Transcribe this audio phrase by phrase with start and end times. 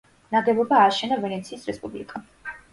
[0.35, 2.29] ნაგებობა ააშენა ვენეციის რესპუბლიკამ.